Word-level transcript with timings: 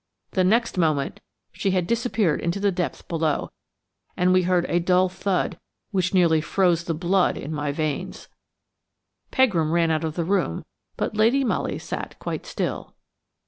The 0.31 0.43
next 0.43 0.79
moment 0.79 1.19
she 1.51 1.69
had 1.69 1.85
disappeared 1.85 2.41
into 2.41 2.59
the 2.59 2.71
depth 2.71 3.07
below, 3.07 3.51
and 4.17 4.33
we 4.33 4.41
heard 4.41 4.65
a 4.67 4.79
dull 4.79 5.09
thud 5.09 5.59
which 5.91 6.11
nearly 6.11 6.41
froze 6.41 6.85
the 6.85 6.95
blood 6.95 7.37
in 7.37 7.53
my 7.53 7.71
veins. 7.71 8.27
Pegram 9.29 9.71
ran 9.71 9.91
out 9.91 10.03
of 10.03 10.15
the 10.15 10.25
room, 10.25 10.65
but 10.97 11.15
Lady 11.15 11.43
Molly 11.43 11.77
sat 11.77 12.17
quite 12.17 12.47
still. 12.47 12.95